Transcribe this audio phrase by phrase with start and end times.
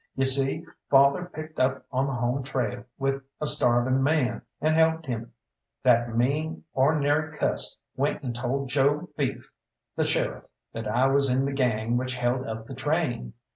[0.15, 5.05] You see, father picked up on the home trail with a starving man, and helped
[5.05, 5.31] him.
[5.83, 9.51] That mean, or'nary cuss went and told Joe Beef,
[9.95, 13.33] the sheriff, that I was in the gang which held up the train.